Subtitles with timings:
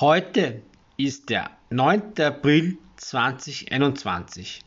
[0.00, 0.62] Heute
[0.96, 2.14] ist der 9.
[2.20, 4.62] April 2021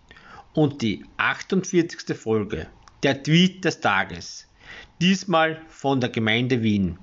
[0.54, 2.16] und die 48.
[2.16, 2.68] Folge
[3.02, 4.48] der Tweet des Tages.
[5.02, 7.00] Diesmal von der Gemeinde Wien.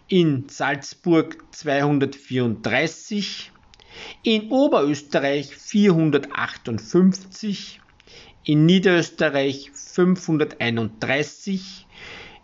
[0.07, 3.51] in Salzburg 234,
[4.23, 7.81] in Oberösterreich 458,
[8.45, 11.85] in Niederösterreich 531,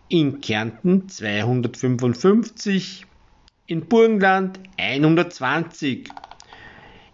[0.10, 3.06] in Kärnten 255,
[3.66, 6.04] in Burgenland 120,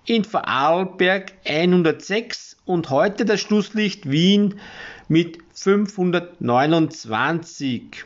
[0.05, 4.59] in Vorarlberg 106 und heute das Schlusslicht Wien
[5.07, 8.05] mit 529.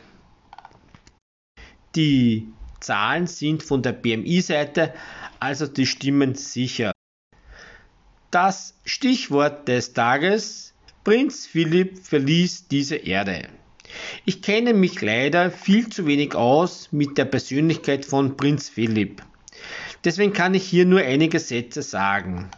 [1.94, 2.48] Die
[2.80, 4.94] Zahlen sind von der BMI-Seite,
[5.38, 6.92] also die stimmen sicher.
[8.30, 10.72] Das Stichwort des Tages,
[11.04, 13.48] Prinz Philipp verließ diese Erde.
[14.24, 19.20] Ich kenne mich leider viel zu wenig aus mit der Persönlichkeit von Prinz Philipp.
[20.04, 22.48] Deswegen kann ich hier nur einige Sätze sagen.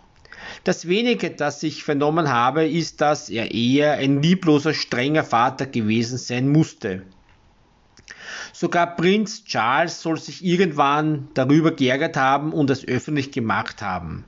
[0.64, 6.19] Das wenige, das ich vernommen habe, ist, dass er eher ein liebloser, strenger Vater gewesen
[6.19, 7.02] sein musste.
[8.52, 14.25] Sogar Prinz Charles soll sich irgendwann darüber geärgert haben und es öffentlich gemacht haben.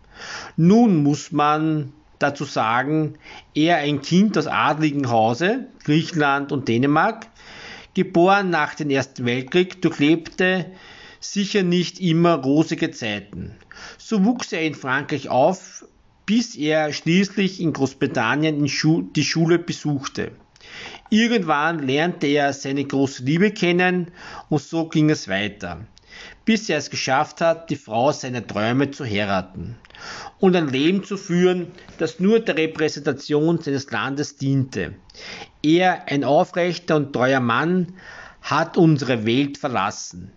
[0.57, 3.15] Nun muss man dazu sagen,
[3.55, 7.27] er ein Kind aus adligen Hause, Griechenland und Dänemark,
[7.95, 10.67] geboren nach dem Ersten Weltkrieg, durchlebte
[11.33, 13.57] sicher nicht immer rosige Zeiten.
[13.99, 15.85] So wuchs er in Frankreich auf,
[16.27, 20.33] bis er schließlich in Großbritannien die Schule besuchte.
[21.11, 24.11] Irgendwann lernte er seine große Liebe kennen
[24.49, 25.87] und so ging es weiter,
[26.45, 29.77] bis er es geschafft hat, die Frau seiner Träume zu heiraten
[30.41, 31.69] und ein Leben zu führen,
[31.99, 34.95] das nur der Repräsentation seines Landes diente.
[35.63, 37.95] Er, ein aufrechter und treuer Mann,
[38.43, 40.33] hat unsere Welt verlassen.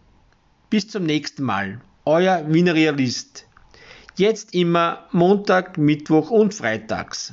[0.69, 1.79] Bis zum nächsten Mal.
[2.03, 3.45] Euer Wiener Realist.
[4.17, 7.31] Jetzt immer Montag, Mittwoch und Freitags.